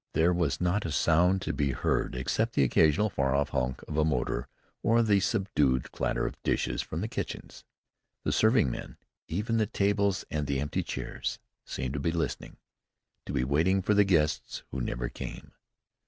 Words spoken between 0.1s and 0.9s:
There was not